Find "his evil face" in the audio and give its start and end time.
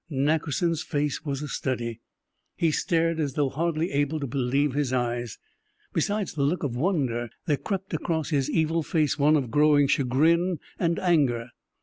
8.31-9.19